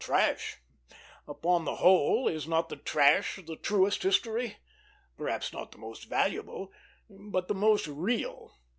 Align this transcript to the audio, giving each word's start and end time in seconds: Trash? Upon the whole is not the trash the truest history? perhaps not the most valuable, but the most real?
Trash? 0.01 0.57
Upon 1.27 1.63
the 1.63 1.75
whole 1.75 2.27
is 2.27 2.47
not 2.47 2.69
the 2.69 2.75
trash 2.75 3.39
the 3.45 3.55
truest 3.55 4.01
history? 4.01 4.57
perhaps 5.15 5.53
not 5.53 5.71
the 5.71 5.77
most 5.77 6.05
valuable, 6.09 6.73
but 7.07 7.47
the 7.47 7.53
most 7.53 7.85
real? 7.87 8.57